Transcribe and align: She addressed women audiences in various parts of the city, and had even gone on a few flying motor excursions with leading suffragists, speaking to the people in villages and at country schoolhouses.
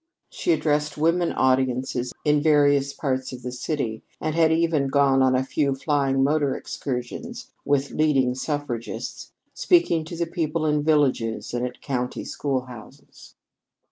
She 0.31 0.51
addressed 0.51 0.97
women 0.97 1.31
audiences 1.31 2.11
in 2.25 2.41
various 2.41 2.91
parts 2.91 3.31
of 3.31 3.43
the 3.43 3.51
city, 3.51 4.01
and 4.19 4.33
had 4.33 4.51
even 4.51 4.87
gone 4.87 5.21
on 5.21 5.35
a 5.35 5.43
few 5.43 5.75
flying 5.75 6.23
motor 6.23 6.55
excursions 6.55 7.51
with 7.65 7.91
leading 7.91 8.33
suffragists, 8.33 9.31
speaking 9.53 10.03
to 10.05 10.15
the 10.17 10.25
people 10.25 10.65
in 10.65 10.81
villages 10.81 11.53
and 11.53 11.63
at 11.67 11.83
country 11.83 12.23
schoolhouses. 12.23 13.35